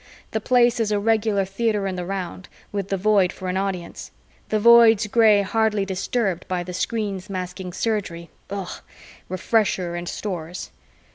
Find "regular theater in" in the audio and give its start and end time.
0.99-1.95